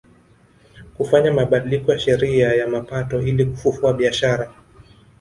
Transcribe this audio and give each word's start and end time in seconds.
Kufanya 0.97 1.31
mabadiliko 1.33 1.91
ya 1.91 1.99
sheria 1.99 2.49
ya 2.53 2.67
mapato 2.67 3.21
ili 3.21 3.45
kufufua 3.45 3.93
biashara 3.93 4.53